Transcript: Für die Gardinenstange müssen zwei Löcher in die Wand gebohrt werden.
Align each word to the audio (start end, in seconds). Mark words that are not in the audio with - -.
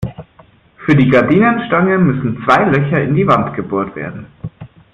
Für 0.83 0.95
die 0.95 1.09
Gardinenstange 1.11 1.99
müssen 1.99 2.43
zwei 2.43 2.63
Löcher 2.63 3.03
in 3.03 3.13
die 3.13 3.27
Wand 3.27 3.53
gebohrt 3.55 3.95
werden. 3.95 4.25